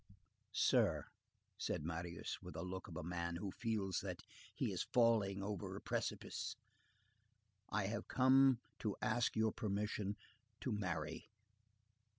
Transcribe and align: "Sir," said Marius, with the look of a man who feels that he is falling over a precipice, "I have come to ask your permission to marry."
"Sir," 0.51 1.05
said 1.59 1.83
Marius, 1.83 2.39
with 2.41 2.55
the 2.55 2.63
look 2.63 2.87
of 2.87 2.97
a 2.97 3.03
man 3.03 3.35
who 3.35 3.51
feels 3.51 3.99
that 3.99 4.21
he 4.55 4.71
is 4.73 4.81
falling 4.91 5.43
over 5.43 5.75
a 5.75 5.79
precipice, 5.81 6.55
"I 7.69 7.85
have 7.85 8.07
come 8.07 8.61
to 8.79 8.97
ask 9.03 9.35
your 9.35 9.51
permission 9.53 10.15
to 10.61 10.71
marry." 10.71 11.29